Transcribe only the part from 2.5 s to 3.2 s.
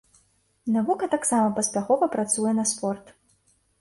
на спорт.